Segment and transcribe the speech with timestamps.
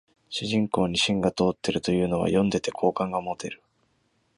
[0.31, 3.61] 主人公に芯が通ってるというのは読んでて好感が持てる